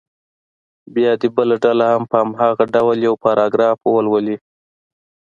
بیا 0.93 1.11
دې 1.21 1.27
بله 1.35 1.55
ډله 1.63 1.85
هم 1.93 2.03
په 2.09 2.17
هماغه 2.23 2.63
ډول 2.75 2.97
یو 3.07 3.15
پاراګراف 3.23 3.77
ولولي. 3.85 4.37